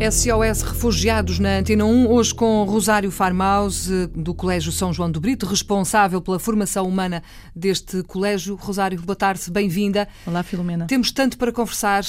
[0.00, 5.44] SOS Refugiados na Antena 1, hoje com Rosário Farmaus, do Colégio São João do Brito,
[5.44, 7.22] responsável pela formação humana
[7.54, 8.54] deste colégio.
[8.54, 10.08] Rosário, boa tarde, bem-vinda.
[10.26, 10.86] Olá, Filomena.
[10.86, 12.02] Temos tanto para conversar.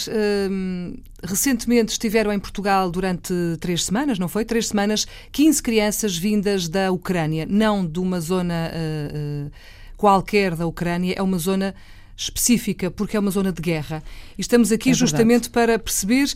[0.49, 4.45] Hum, recentemente estiveram em Portugal durante três semanas, não foi?
[4.45, 9.51] Três semanas, 15 crianças vindas da Ucrânia, não de uma zona uh, uh,
[9.97, 11.75] qualquer da Ucrânia, é uma zona
[12.15, 14.03] específica, porque é uma zona de guerra.
[14.37, 16.31] E estamos aqui é justamente para perceber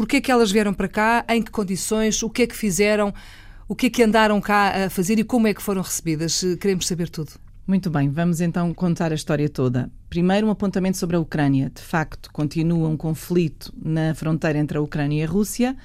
[0.00, 1.26] Porquê é que elas vieram para cá?
[1.28, 2.22] Em que condições?
[2.22, 3.12] O que é que fizeram?
[3.68, 6.42] O que é que andaram cá a fazer e como é que foram recebidas?
[6.58, 7.32] Queremos saber tudo.
[7.66, 9.90] Muito bem, vamos então contar a história toda.
[10.08, 11.68] Primeiro, um apontamento sobre a Ucrânia.
[11.68, 15.76] De facto, continua um conflito na fronteira entre a Ucrânia e a Rússia,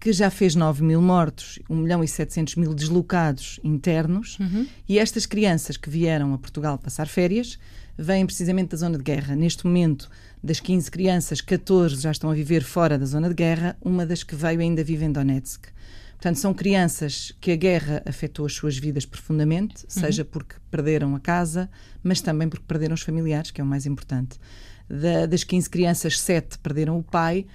[0.00, 4.36] que já fez 9 mil mortos, 1 milhão e 700 mil deslocados internos.
[4.40, 4.66] Uhum.
[4.88, 7.56] E estas crianças que vieram a Portugal passar férias
[8.00, 9.36] vêm precisamente da zona de guerra.
[9.36, 10.10] Neste momento,
[10.42, 14.22] das 15 crianças, 14 já estão a viver fora da zona de guerra, uma das
[14.22, 15.68] que veio ainda vive em Donetsk.
[16.12, 20.02] Portanto, são crianças que a guerra afetou as suas vidas profundamente, uhum.
[20.02, 21.70] seja porque perderam a casa,
[22.02, 24.38] mas também porque perderam os familiares, que é o mais importante.
[24.88, 27.46] Da, das 15 crianças, 7 perderam o pai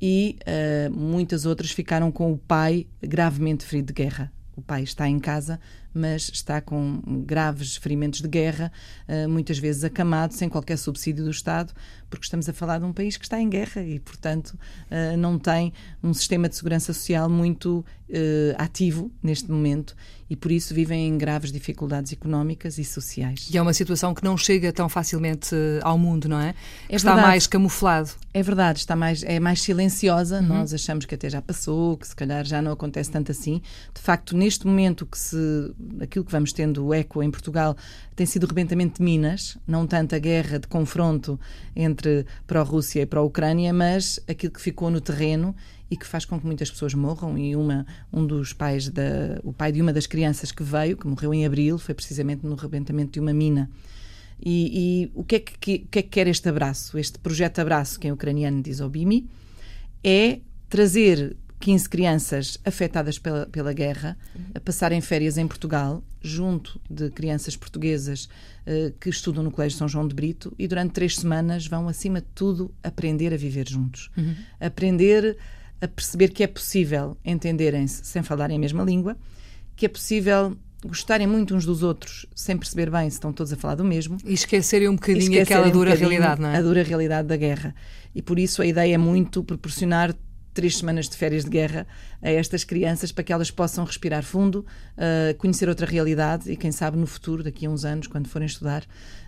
[0.00, 4.32] e uh, muitas outras ficaram com o pai gravemente ferido de guerra.
[4.54, 5.58] O pai está em casa,
[5.94, 8.72] mas está com graves ferimentos de guerra,
[9.08, 11.72] uh, muitas vezes acamado, sem qualquer subsídio do Estado,
[12.08, 15.38] porque estamos a falar de um país que está em guerra e, portanto, uh, não
[15.38, 19.96] tem um sistema de segurança social muito uh, ativo neste momento
[20.28, 23.48] e, por isso, vivem em graves dificuldades económicas e sociais.
[23.52, 26.54] E é uma situação que não chega tão facilmente ao mundo, não é?
[26.88, 28.10] é está mais camuflado.
[28.32, 30.40] É verdade, está mais, é mais silenciosa.
[30.40, 30.46] Uhum.
[30.46, 33.60] Nós achamos que até já passou, que se calhar já não acontece tanto assim.
[33.94, 35.36] De facto, neste momento que se
[36.00, 37.76] aquilo que vamos tendo eco em Portugal
[38.14, 41.38] tem sido o rebentamento de Minas, não tanto a guerra de confronto
[41.74, 45.54] entre pró-Rússia e pró-Ucrânia, mas aquilo que ficou no terreno
[45.90, 47.36] e que faz com que muitas pessoas morram.
[47.36, 51.06] E uma um dos pais da o pai de uma das crianças que veio que
[51.06, 53.68] morreu em abril foi precisamente no rebentamento de uma mina.
[54.44, 56.98] E, e o que é que, que, que, é que quer este abraço?
[56.98, 59.28] Este projeto abraço que em ucraniano diz Obimi
[60.02, 64.18] é trazer 15 crianças afetadas pela, pela guerra
[64.52, 68.28] a passarem férias em Portugal, junto de crianças portuguesas
[68.66, 72.20] uh, que estudam no Colégio São João de Brito e durante três semanas vão, acima
[72.20, 74.10] de tudo, aprender a viver juntos.
[74.16, 74.34] Uhum.
[74.58, 75.38] Aprender
[75.80, 79.16] a perceber que é possível entenderem-se sem falarem a mesma língua,
[79.76, 83.56] que é possível gostarem muito uns dos outros sem perceber bem se estão todos a
[83.56, 84.18] falar do mesmo.
[84.24, 86.56] E esquecerem um bocadinho esquecerem aquela dura um realidade, não é?
[86.56, 87.72] A dura realidade da guerra.
[88.12, 90.12] E por isso a ideia é muito proporcionar
[90.52, 91.86] três semanas de férias de guerra
[92.22, 94.64] a estas crianças para que elas possam respirar fundo,
[94.96, 98.46] uh, conhecer outra realidade e, quem sabe, no futuro, daqui a uns anos, quando forem
[98.46, 98.84] estudar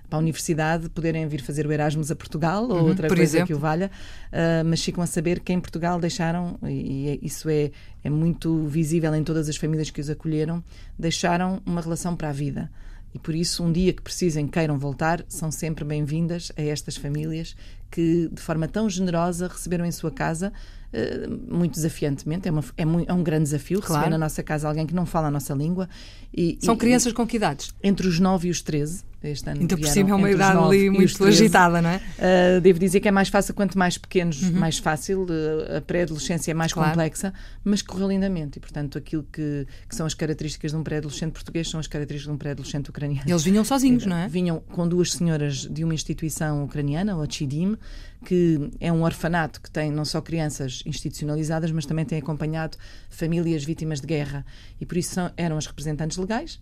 [0.09, 3.47] para a universidade, poderem vir fazer o Erasmus a Portugal ou uhum, outra coisa exemplo.
[3.47, 3.91] que o valha,
[4.29, 7.71] uh, mas ficam a saber que em Portugal deixaram, e, e isso é,
[8.03, 10.63] é muito visível em todas as famílias que os acolheram,
[10.99, 12.71] deixaram uma relação para a vida.
[13.15, 17.55] E por isso, um dia que precisem, queiram voltar, são sempre bem-vindas a estas famílias
[17.89, 20.53] que, de forma tão generosa, receberam em sua casa
[20.93, 22.49] eh, muito desafiantemente.
[22.49, 24.11] É, uma, é, muito, é, um grande desafio receber claro.
[24.11, 25.89] na nossa casa alguém que não fala a nossa língua.
[26.33, 27.73] E, São e, crianças com que idades?
[27.83, 29.05] Entre os 9 e os 13.
[29.31, 31.97] Este ano então, por cima é uma idade ali muito agitada, não é?
[31.97, 34.53] Uh, devo dizer que é mais fácil, quanto mais pequenos, uhum.
[34.53, 35.23] mais fácil.
[35.23, 36.91] Uh, a pré-adolescência é mais claro.
[36.91, 37.33] complexa,
[37.65, 38.59] mas correu lindamente.
[38.59, 42.31] E, portanto, aquilo que, que são as características de um pré-adolescente português são as características
[42.31, 43.29] de um pré-adolescente ucraniano.
[43.29, 44.29] Eles vinham sozinhos, não é?
[44.29, 47.77] Vinham com duas senhoras de uma instituição ucraniana, o Chidim,
[48.25, 52.77] que é um orfanato que tem não só crianças institucionalizadas, mas também tem acompanhado
[53.09, 54.45] famílias vítimas de guerra.
[54.81, 56.61] E por isso são, eram as representantes legais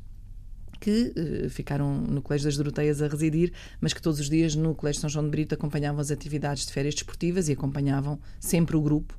[0.83, 4.75] que uh, ficaram no Colégio das Doroteias a residir, mas que todos os dias no
[4.75, 8.83] Colégio São João de Brito acompanhavam as atividades de férias desportivas e acompanhavam sempre o
[8.83, 9.17] grupo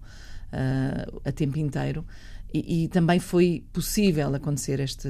[0.51, 2.05] uh, a tempo inteiro.
[2.53, 5.07] E, e, também foi possível acontecer este,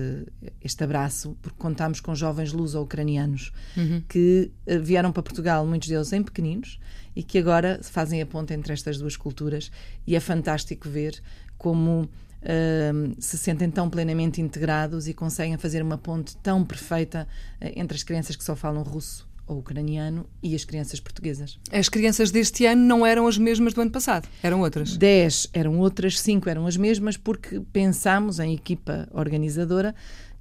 [0.64, 4.02] este abraço, porque contámos com jovens luso-ucranianos uhum.
[4.08, 6.80] que uh, vieram para Portugal, muitos deles em pequeninos,
[7.16, 9.72] e que agora fazem a ponte entre estas duas culturas.
[10.06, 11.20] E é fantástico ver
[11.58, 12.08] como
[12.44, 17.26] Uh, se sentem tão plenamente integrados e conseguem fazer uma ponte tão perfeita
[17.62, 21.60] uh, entre as crianças que só falam russo ou ucraniano e as crianças portuguesas.
[21.72, 24.98] As crianças deste ano não eram as mesmas do ano passado, eram outras?
[24.98, 29.96] Dez eram outras, cinco eram as mesmas, porque pensámos em equipa organizadora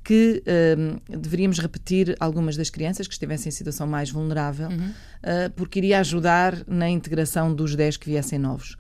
[0.05, 4.89] que uh, deveríamos repetir algumas das crianças que estivessem em situação mais vulnerável, uhum.
[4.89, 8.77] uh, porque iria ajudar na integração dos 10 que viessem novos.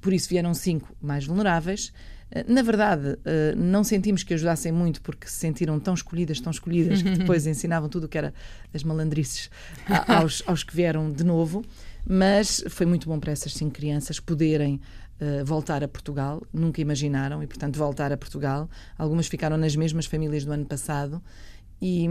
[0.00, 1.92] Por isso vieram cinco mais vulneráveis.
[2.30, 3.18] Uh, na verdade,
[3.56, 7.88] não sentimos que ajudassem muito porque se sentiram tão escolhidas, tão escolhidas, que depois ensinavam
[7.88, 8.34] tudo o que era
[8.74, 9.50] as malandrices
[10.06, 11.64] aos, aos que vieram de novo.
[12.08, 14.80] Mas foi muito bom para essas cinco crianças poderem
[15.20, 18.70] uh, voltar a Portugal, nunca imaginaram, e portanto voltar a Portugal.
[18.96, 21.20] Algumas ficaram nas mesmas famílias do ano passado
[21.80, 22.08] e,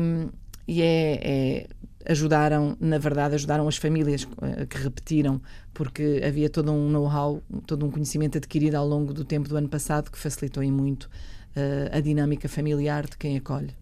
[0.67, 1.67] e é, é
[2.05, 5.41] ajudaram, na verdade, ajudaram as famílias uh, que repetiram,
[5.73, 9.67] porque havia todo um know-how, todo um conhecimento adquirido ao longo do tempo do ano
[9.67, 13.73] passado que facilitou em muito uh, a dinâmica familiar de quem acolhe.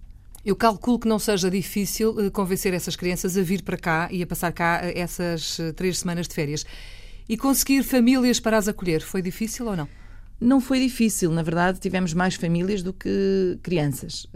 [0.45, 4.27] Eu calculo que não seja difícil convencer essas crianças a vir para cá e a
[4.27, 6.65] passar cá essas três semanas de férias.
[7.29, 9.88] E conseguir famílias para as acolher, foi difícil ou não?
[10.41, 14.27] Não foi difícil, na verdade, tivemos mais famílias do que crianças.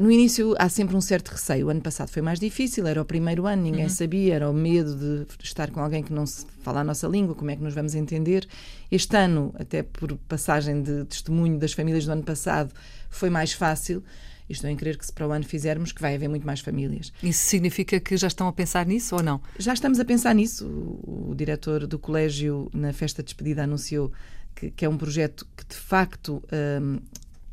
[0.00, 1.66] No início há sempre um certo receio.
[1.66, 3.90] O ano passado foi mais difícil, era o primeiro ano, ninguém uhum.
[3.90, 7.34] sabia, era o medo de estar com alguém que não se fala a nossa língua,
[7.34, 8.48] como é que nos vamos entender.
[8.90, 12.72] Este ano, até por passagem de testemunho das famílias do ano passado,
[13.10, 14.02] foi mais fácil.
[14.48, 17.12] Estou em crer que se para o ano fizermos, que vai haver muito mais famílias.
[17.22, 19.38] Isso significa que já estão a pensar nisso ou não?
[19.58, 20.66] Já estamos a pensar nisso.
[20.66, 24.10] O, o diretor do colégio, na festa de despedida, anunciou
[24.54, 26.42] que, que é um projeto que, de facto,
[26.80, 27.00] um,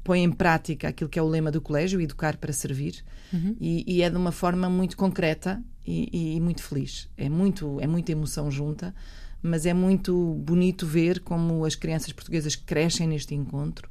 [0.07, 3.57] põe em prática aquilo que é o lema do colégio, educar para servir, uhum.
[3.59, 7.09] e, e, é de uma forma muito concreta e, e, muito feliz.
[7.17, 8.95] É, muito, é muita emoção junta,
[9.43, 13.89] mas é muito bonito ver como as crianças portuguesas crescem neste encontro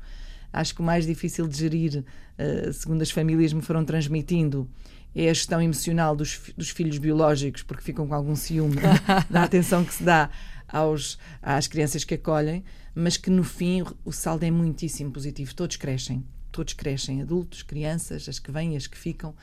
[0.57, 2.03] Acho que o mais difícil de gerir,
[2.39, 4.67] uh, segundo as famílias me foram transmitindo,
[5.15, 8.77] é a gestão emocional dos, dos filhos biológicos, porque ficam com algum ciúme
[9.29, 10.31] da atenção que se dá
[10.69, 12.65] aos, às crianças que acolhem,
[12.95, 15.55] mas que no fim o saldo é muitíssimo positivo.
[15.55, 19.35] Todos crescem, todos crescem, adultos, crianças, as que vêm, as que ficam,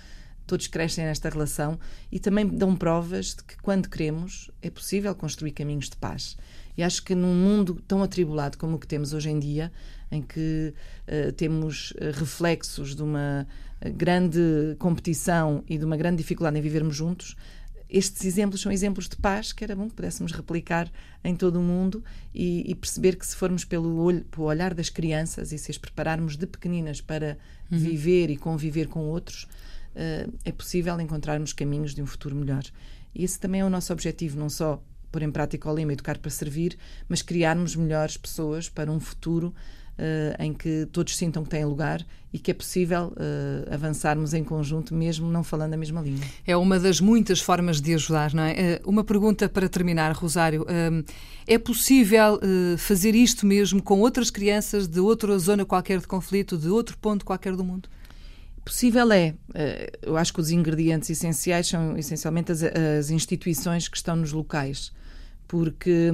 [0.45, 1.79] todos crescem nesta relação
[2.11, 6.37] e também dão provas de que quando queremos é possível construir caminhos de paz.
[6.75, 9.71] E acho que num mundo tão atribulado como o que temos hoje em dia,
[10.11, 10.73] em que
[11.07, 13.47] uh, temos eh, reflexos de uma
[13.95, 17.35] grande competição e de uma grande dificuldade em vivermos juntos,
[17.93, 20.91] estes exemplos são exemplos de paz que era bom que pudéssemos replicar
[21.23, 22.03] em todo o mundo
[22.33, 25.77] e, e perceber que se formos pelo, olho, pelo olhar das crianças e se as
[25.77, 27.37] prepararmos de pequeninas para
[27.71, 27.77] uhum.
[27.77, 32.63] viver e conviver com outros, uh, é possível encontrarmos caminhos de um futuro melhor.
[33.13, 36.17] E esse também é o nosso objetivo, não só pôr em prática o lema Educar
[36.17, 36.75] para Servir,
[37.07, 39.53] mas criarmos melhores pessoas para um futuro
[39.93, 42.03] Uh, em que todos sintam que têm lugar
[42.33, 46.25] e que é possível uh, avançarmos em conjunto, mesmo não falando a mesma língua.
[46.47, 48.79] É uma das muitas formas de ajudar, não é?
[48.83, 50.65] Uh, uma pergunta para terminar, Rosário.
[51.45, 52.39] é possível
[52.79, 57.23] fazer isto mesmo com outras crianças de outra zona qualquer de conflito, de outro ponto
[57.23, 57.87] qualquer do mundo?
[58.65, 59.35] Possível é.
[60.01, 64.91] Eu acho que os ingredientes essenciais são essencialmente as, as instituições que estão nos locais,
[65.47, 66.11] porque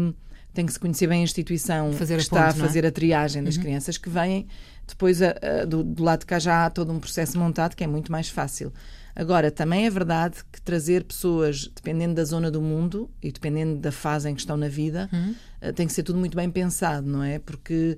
[0.54, 2.68] tem que se conhecer bem a instituição fazer que a está ponte, a é?
[2.68, 2.88] fazer é?
[2.88, 3.62] a triagem das uhum.
[3.62, 4.48] crianças que vêm.
[4.88, 7.84] Depois, a, a, do, do, lado de cá, já há todo um processo montado que
[7.84, 8.74] é muito mais fácil.
[9.16, 13.92] Agora, também é verdade que trazer pessoas, dependendo da zona do mundo e dependendo da
[13.92, 15.36] fase em que estão na vida, uhum.
[15.62, 17.38] Eh, tem que ser tudo muito bem pensado, não é?
[17.38, 17.98] Porque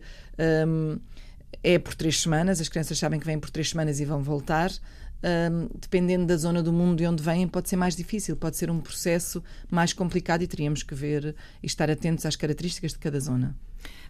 [0.68, 0.98] um,
[1.64, 4.72] é por três semanas, as crianças sabem que vêm por três semanas e vão voltar
[5.24, 8.70] um, dependendo da zona do mundo de onde vêm, pode ser mais difícil, pode ser
[8.70, 13.20] um processo mais complicado e teríamos que ver e estar atentos às características de cada
[13.20, 13.56] zona.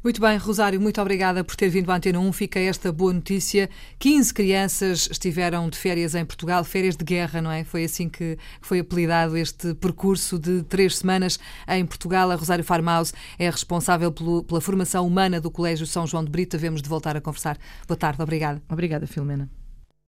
[0.03, 2.33] Muito bem, Rosário, muito obrigada por ter vindo à Antena 1.
[2.33, 3.69] Fica esta boa notícia.
[3.99, 7.63] 15 crianças estiveram de férias em Portugal, férias de guerra, não é?
[7.63, 12.31] Foi assim que foi apelidado este percurso de três semanas em Portugal.
[12.31, 16.57] A Rosário Farmaus é responsável pela formação humana do Colégio São João de Brito.
[16.57, 17.59] Devemos de voltar a conversar.
[17.87, 18.59] Boa tarde, obrigada.
[18.67, 19.60] Obrigada, Filomena.